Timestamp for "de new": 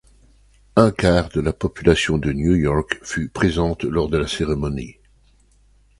2.17-2.55